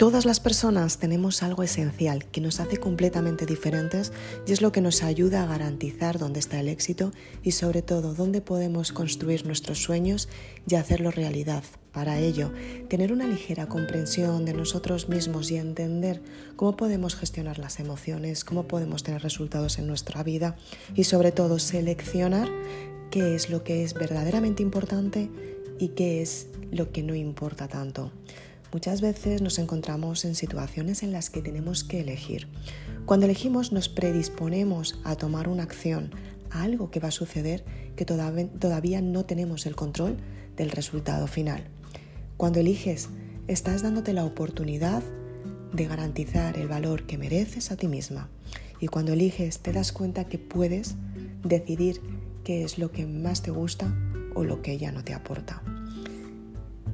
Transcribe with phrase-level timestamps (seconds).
[0.00, 4.14] Todas las personas tenemos algo esencial que nos hace completamente diferentes
[4.46, 7.12] y es lo que nos ayuda a garantizar dónde está el éxito
[7.42, 10.30] y sobre todo dónde podemos construir nuestros sueños
[10.66, 11.64] y hacerlo realidad.
[11.92, 12.50] Para ello,
[12.88, 16.22] tener una ligera comprensión de nosotros mismos y entender
[16.56, 20.56] cómo podemos gestionar las emociones, cómo podemos tener resultados en nuestra vida
[20.94, 22.48] y sobre todo seleccionar
[23.10, 25.28] qué es lo que es verdaderamente importante
[25.78, 28.12] y qué es lo que no importa tanto.
[28.72, 32.46] Muchas veces nos encontramos en situaciones en las que tenemos que elegir.
[33.04, 36.12] Cuando elegimos nos predisponemos a tomar una acción,
[36.50, 37.64] a algo que va a suceder
[37.96, 40.18] que todavía no tenemos el control
[40.56, 41.64] del resultado final.
[42.36, 43.08] Cuando eliges,
[43.48, 45.02] estás dándote la oportunidad
[45.72, 48.28] de garantizar el valor que mereces a ti misma.
[48.80, 50.94] Y cuando eliges, te das cuenta que puedes
[51.44, 52.00] decidir
[52.44, 53.92] qué es lo que más te gusta
[54.34, 55.62] o lo que ya no te aporta.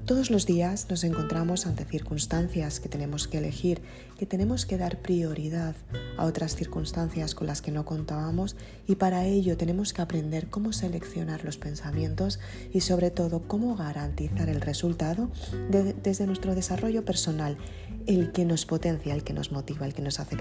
[0.07, 3.83] Todos los días nos encontramos ante circunstancias que tenemos que elegir,
[4.17, 5.75] que tenemos que dar prioridad
[6.17, 8.55] a otras circunstancias con las que no contábamos
[8.87, 12.39] y para ello tenemos que aprender cómo seleccionar los pensamientos
[12.73, 15.29] y sobre todo cómo garantizar el resultado
[15.71, 17.59] desde nuestro desarrollo personal,
[18.07, 20.37] el que nos potencia, el que nos motiva, el que nos hace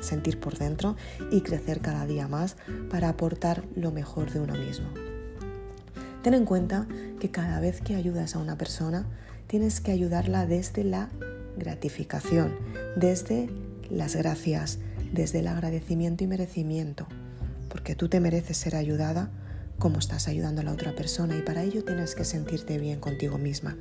[0.00, 0.96] sentir por dentro
[1.30, 2.56] y crecer cada día más
[2.90, 5.13] para aportar lo mejor de uno mismo.
[6.24, 6.86] Ten en cuenta
[7.20, 9.06] que cada vez que ayudas a una persona,
[9.46, 11.10] tienes que ayudarla desde la
[11.58, 12.56] gratificación,
[12.96, 13.50] desde
[13.90, 14.78] las gracias,
[15.12, 17.06] desde el agradecimiento y merecimiento,
[17.68, 19.30] porque tú te mereces ser ayudada
[19.78, 23.36] como estás ayudando a la otra persona y para ello tienes que sentirte bien contigo
[23.36, 23.76] misma.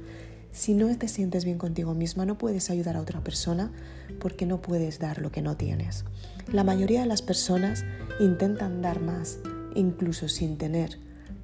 [0.51, 3.71] Si no te sientes bien contigo misma, no puedes ayudar a otra persona
[4.19, 6.03] porque no puedes dar lo que no tienes.
[6.51, 7.85] La mayoría de las personas
[8.19, 9.39] intentan dar más,
[9.75, 10.99] incluso sin tener.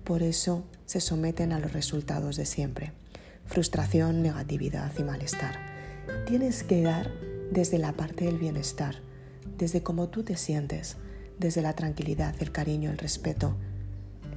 [0.10, 2.94] Por eso se someten a los resultados de siempre.
[3.46, 5.60] Frustración, negatividad y malestar.
[6.26, 7.12] Tienes que dar
[7.52, 8.96] desde la parte del bienestar,
[9.60, 10.98] desde cómo tú te sientes,
[11.38, 13.56] desde la tranquilidad, el cariño, el respeto,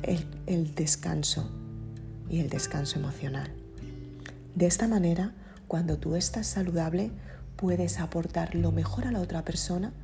[0.03, 1.51] el, descanso
[2.29, 3.51] y el descanso emocional.
[4.55, 5.33] De esta manera,
[5.69, 7.13] cuando tú estás saludable,
[7.57, 9.95] puedes aportar lo mejor a la otra persona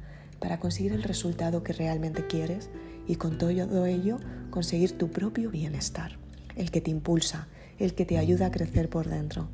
[0.40, 2.70] para conseguir el resultado que realmente quieres
[3.08, 4.20] y con todo ello
[4.50, 6.18] conseguir tu propio bienestar
[6.58, 7.48] el que te impulsa,
[7.78, 9.48] el que te ayuda a crecer por dentro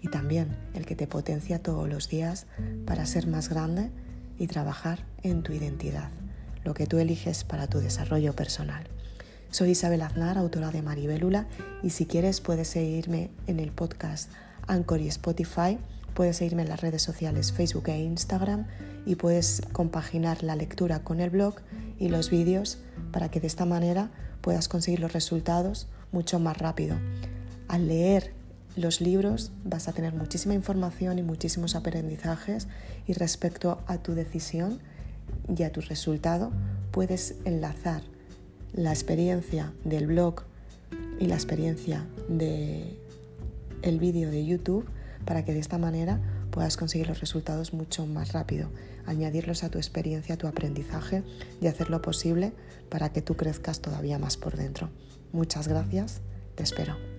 [0.00, 2.46] y también el que te potencia todos los días
[2.86, 3.90] para ser más grande
[4.38, 6.10] y trabajar en tu identidad,
[6.64, 8.84] lo que tú eliges para tu desarrollo personal.
[9.50, 11.46] Soy Isabel Aznar, autora de Maribélula,
[11.82, 14.30] y si quieres puedes seguirme en el podcast
[14.66, 15.78] Anchor y Spotify,
[16.14, 18.66] puedes seguirme en las redes sociales Facebook e Instagram
[19.04, 21.56] y puedes compaginar la lectura con el blog
[21.98, 22.78] y los vídeos
[23.12, 24.10] para que de esta manera
[24.40, 26.96] puedas conseguir los resultados mucho más rápido.
[27.68, 28.32] Al leer
[28.76, 32.68] los libros vas a tener muchísima información y muchísimos aprendizajes
[33.06, 34.80] y respecto a tu decisión
[35.56, 36.52] y a tu resultado
[36.90, 38.02] puedes enlazar
[38.72, 40.42] la experiencia del blog
[41.20, 42.98] y la experiencia del
[43.82, 44.86] el vídeo de YouTube
[45.24, 46.20] para que de esta manera
[46.50, 48.70] puedas conseguir los resultados mucho más rápido,
[49.06, 51.22] añadirlos a tu experiencia, a tu aprendizaje
[51.60, 52.52] y hacer lo posible
[52.88, 54.90] para que tú crezcas todavía más por dentro.
[55.32, 56.20] Muchas gracias,
[56.54, 57.13] te espero.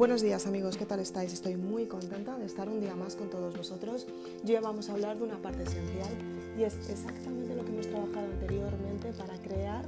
[0.00, 1.34] Buenos días amigos, ¿qué tal estáis?
[1.34, 4.06] Estoy muy contenta de estar un día más con todos vosotros.
[4.48, 6.08] Hoy vamos a hablar de una parte esencial
[6.58, 9.84] y es exactamente lo que hemos trabajado anteriormente para crear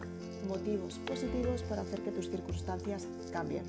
[0.46, 3.64] motivos positivos para hacer que tus circunstancias cambien.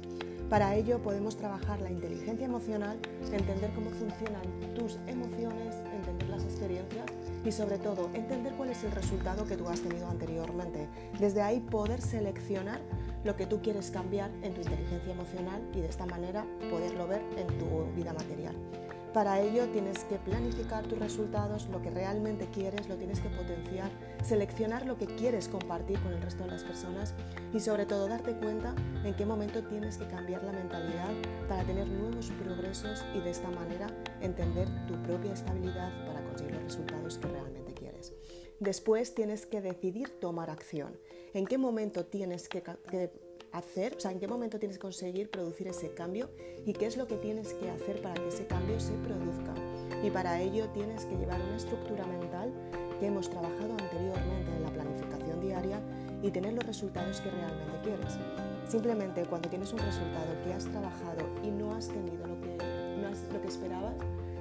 [0.50, 3.00] Para ello podemos trabajar la inteligencia emocional,
[3.32, 4.44] entender cómo funcionan
[4.76, 7.06] tus emociones, entender las experiencias
[7.46, 10.90] y sobre todo entender cuál es el resultado que tú has tenido anteriormente.
[11.22, 12.82] Desde ahí poder seleccionar
[13.24, 17.22] lo que tú quieres cambiar en tu inteligencia emocional y de esta manera poderlo ver
[17.38, 18.56] en tu vida material.
[19.14, 23.92] Para ello tienes que planificar tus resultados, lo que realmente quieres, lo tienes que potenciar,
[24.24, 27.14] seleccionar lo que quieres compartir con el resto de las personas
[27.54, 28.74] y sobre todo darte cuenta
[29.04, 31.12] en qué momento tienes que cambiar la mentalidad
[31.48, 33.86] para tener nuevos progresos y de esta manera
[34.20, 38.14] entender tu propia estabilidad para conseguir los resultados que realmente quieres.
[38.60, 40.98] Después tienes que decidir tomar acción.
[41.34, 43.10] ¿En qué momento tienes que, que
[43.54, 46.30] hacer, o sea, en qué momento tienes que conseguir producir ese cambio
[46.64, 49.56] y qué es lo que tienes que hacer para que ese cambio se produzca.
[50.04, 52.54] Y para ello tienes que llevar una estructura mental
[53.00, 55.82] que hemos trabajado anteriormente en la planificación diaria
[56.22, 58.14] y tener los resultados que realmente quieres.
[58.68, 62.58] Simplemente cuando tienes un resultado que has trabajado y no has tenido lo que
[63.02, 63.96] no es lo que esperabas,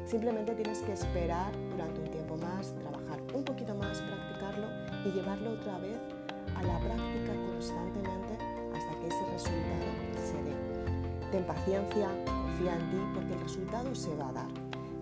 [0.04, 4.66] simplemente tienes que esperar durante un tiempo más, trabajar un poquito más, practicarlo
[5.06, 5.96] y llevarlo otra vez
[6.64, 8.34] la práctica constantemente
[8.74, 9.86] hasta que ese resultado
[10.16, 10.54] se dé.
[11.30, 14.48] Ten paciencia, confía en ti porque el resultado se va a dar.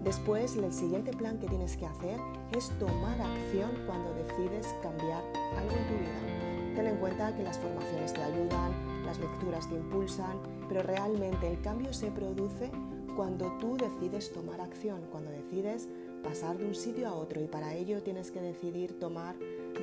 [0.05, 2.19] Después, el siguiente plan que tienes que hacer
[2.57, 5.23] es tomar acción cuando decides cambiar
[5.59, 6.75] algo en tu vida.
[6.75, 8.73] Ten en cuenta que las formaciones te ayudan,
[9.05, 12.71] las lecturas te impulsan, pero realmente el cambio se produce
[13.15, 15.89] cuando tú decides tomar acción, cuando decides
[16.23, 19.35] pasar de un sitio a otro y para ello tienes que decidir tomar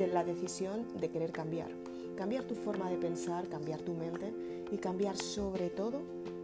[0.05, 1.71] la decisión de querer cambiar.
[2.15, 4.31] Cambiar tu forma de pensar, cambiar tu mente
[4.71, 6.01] y cambiar sobre todo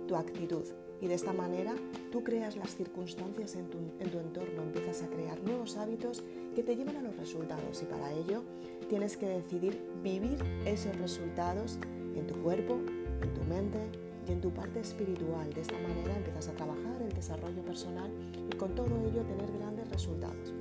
[0.08, 0.64] tu actitud.
[1.02, 1.76] Y de esta manera
[2.12, 6.24] tú creas las circunstancias en tu, en tu entorno, empiezas a crear nuevos hábitos
[6.56, 8.44] que te lleven a los resultados y para ello
[8.90, 11.78] tienes que decidir vivir esos resultados
[12.16, 12.80] en tu cuerpo,
[13.22, 13.80] en tu mente
[14.28, 15.54] y en tu parte espiritual.
[15.54, 18.12] De esta manera empiezas a trabajar el desarrollo personal
[18.50, 20.54] y con todo ello tener grandes resultados.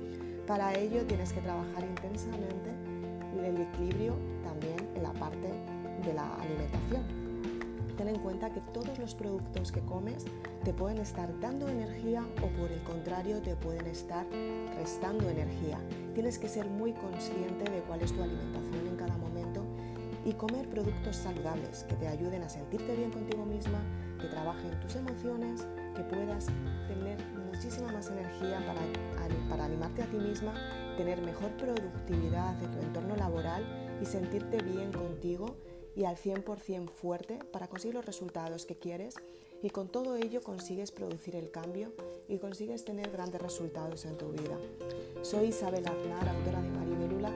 [0.47, 2.71] Para ello tienes que trabajar intensamente
[3.43, 5.47] el equilibrio también en la parte
[6.05, 7.23] de la alimentación
[7.97, 10.25] ten en cuenta que todos los productos que comes
[10.63, 14.25] te pueden estar dando energía o por el contrario te pueden estar
[14.77, 15.79] restando energía.
[16.13, 19.63] Tienes que ser muy consciente de cuál es tu alimentación en cada momento
[20.25, 23.79] y comer productos saludables que te ayuden a sentirte bien contigo misma,
[24.19, 26.47] que trabajen tus emociones, que puedas
[26.87, 27.17] tener
[27.51, 28.22] muchísima más energía
[29.63, 30.53] para animarte a ti misma,
[30.97, 33.63] tener mejor productividad en tu entorno laboral
[34.01, 35.55] y sentirte bien contigo
[35.95, 39.15] y al 100% fuerte para conseguir los resultados que quieres
[39.61, 41.93] y con todo ello consigues producir el cambio
[42.27, 44.57] y consigues tener grandes resultados en tu vida.
[45.21, 47.31] Soy Isabel Aznar, autora de Maribelula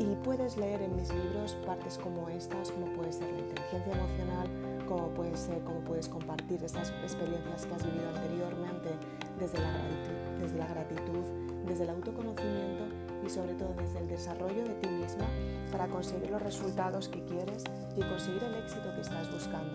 [0.00, 4.48] y puedes leer en mis libros partes como estas, como puede ser la inteligencia emocional,
[4.88, 8.90] como puede ser, como puedes compartir estas experiencias que has vivido anteriormente
[9.38, 11.39] desde la gratitud, desde, la gratitud,
[11.70, 12.82] desde el autoconocimiento
[13.24, 15.26] y sobre todo desde el desarrollo de ti misma
[15.70, 17.62] para conseguir los resultados que quieres
[17.96, 19.70] y conseguir el éxito que estás buscando.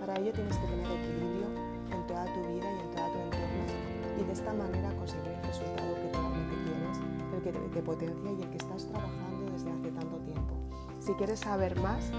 [0.00, 1.46] Para ello tienes que tener equilibrio
[1.92, 5.42] en toda tu vida y en todo tu entorno y de esta manera conseguir el
[5.44, 6.98] resultado que realmente quieres,
[7.34, 10.54] el que te, potencia y el que estás trabajando desde hace tanto tiempo.
[10.98, 12.10] Si quieres saber más,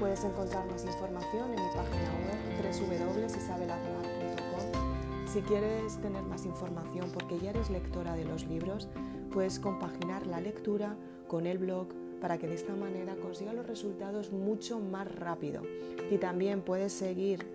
[0.00, 4.11] puedes encontrar más información en mi página web www.isabelaznar.com.
[5.32, 8.86] Si quieres tener más información porque ya eres lectora de los libros,
[9.32, 10.94] puedes compaginar la lectura
[11.26, 11.86] con el blog
[12.20, 15.62] para que de esta manera consiga los resultados mucho más rápido.
[16.10, 17.46] Y también puedes seguir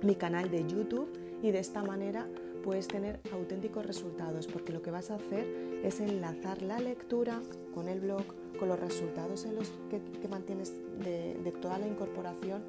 [0.00, 1.10] mi canal de YouTube
[1.42, 2.26] y de esta manera
[2.64, 5.46] puedes tener auténticos resultados porque lo que vas a hacer
[5.84, 7.42] es enlazar la lectura
[7.74, 8.24] con el blog,
[8.58, 10.72] con los resultados en los que, mantienes
[11.04, 12.62] de, de toda la incorporación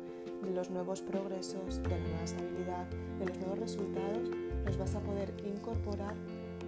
[0.44, 2.77] de los nuevos progresos, de la nueva estabilidad,
[3.20, 4.30] de los nuevos resultados,
[4.66, 6.16] los vas a poder incorporar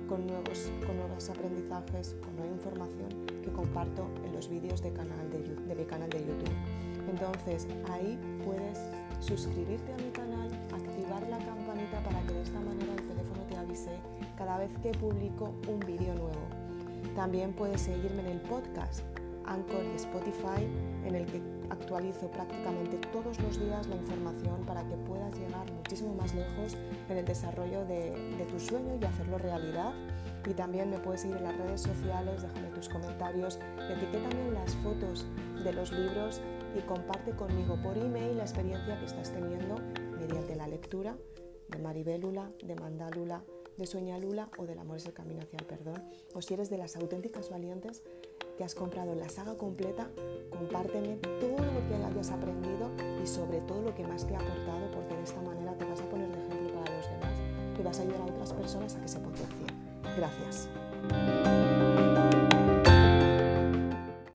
[0.07, 3.09] con nuevos, con nuevos aprendizajes, con nueva información
[3.43, 6.55] que comparto en los vídeos de, canal de, de mi canal de YouTube.
[7.09, 8.79] Entonces ahí puedes
[9.19, 13.57] suscribirte a mi canal, activar la campanita para que de esta manera el teléfono te
[13.57, 13.91] avise
[14.37, 16.41] cada vez que publico un vídeo nuevo.
[17.15, 19.01] También puedes seguirme en el podcast
[19.45, 20.65] Anchor y Spotify
[21.05, 26.13] en el que actualizo prácticamente todos los días la información para que puedas llegar muchísimo
[26.15, 26.77] más lejos
[27.09, 28.13] en el desarrollo de,
[28.49, 29.93] tu sueño y hacerlo realidad.
[30.49, 33.59] Y también me puedes seguir en las redes sociales, déjame tus comentarios,
[33.89, 35.27] etiquétame en las fotos
[35.63, 36.41] de los libros
[36.77, 39.75] y comparte conmigo por email la experiencia que estás teniendo
[40.17, 41.17] mediante la lectura
[41.67, 43.43] de Maribélula, de Mandálula,
[43.77, 46.03] de Sueñalula o del Amor es el camino hacia el perdón.
[46.33, 48.03] O si eres de las auténticas valientes
[48.59, 50.09] que has comprado la saga completa,
[50.49, 52.91] compárteme todo lo que hayas aprendido
[53.23, 56.01] y sobre todo lo que más te ha aportado, porque de esta manera te vas
[56.01, 57.39] a poner de ejemplo para los demás
[57.79, 59.69] y vas a ayudar a otras personas a que se potencien.
[60.17, 60.67] Gracias.